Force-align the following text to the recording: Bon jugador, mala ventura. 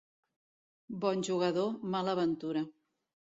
Bon 1.03 1.21
jugador, 1.27 1.69
mala 1.97 2.17
ventura. 2.21 2.65